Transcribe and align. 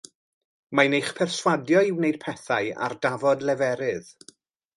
Mae'n 0.79 0.95
eich 0.99 1.11
perswadio 1.19 1.83
i 1.89 1.93
wneud 1.99 2.17
pethau 2.25 2.71
ar 2.87 2.97
dafod 3.07 3.47
leferydd. 3.51 4.11